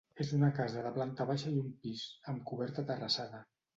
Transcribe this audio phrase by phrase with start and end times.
[0.23, 2.01] És una casa de planta baixa i un pis,
[2.33, 3.45] amb coberta terrassada.